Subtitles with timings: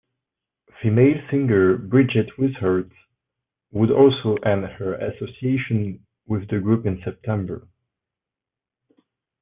[0.81, 2.91] Female singer Bridget Wishart
[3.69, 7.67] would also end her association with the group in September.